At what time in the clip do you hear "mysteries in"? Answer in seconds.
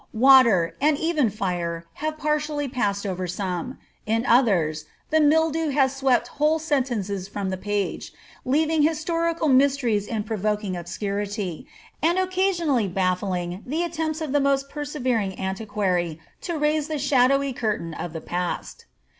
9.47-10.23